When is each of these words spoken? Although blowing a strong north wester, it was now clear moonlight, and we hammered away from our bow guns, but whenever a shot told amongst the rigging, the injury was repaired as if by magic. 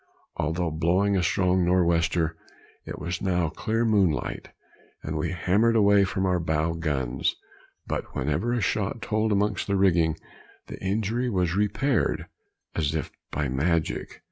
Although 0.35 0.71
blowing 0.71 1.15
a 1.15 1.21
strong 1.21 1.63
north 1.63 1.85
wester, 1.85 2.35
it 2.87 2.97
was 2.97 3.21
now 3.21 3.49
clear 3.49 3.85
moonlight, 3.85 4.49
and 5.03 5.15
we 5.15 5.29
hammered 5.29 5.75
away 5.75 6.05
from 6.05 6.25
our 6.25 6.39
bow 6.39 6.73
guns, 6.73 7.35
but 7.85 8.15
whenever 8.15 8.51
a 8.51 8.61
shot 8.61 9.03
told 9.03 9.31
amongst 9.31 9.67
the 9.67 9.75
rigging, 9.75 10.17
the 10.65 10.83
injury 10.83 11.29
was 11.29 11.53
repaired 11.55 12.25
as 12.73 12.95
if 12.95 13.11
by 13.29 13.47
magic. 13.47 14.19